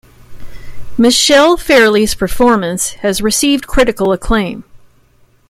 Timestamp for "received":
3.21-3.67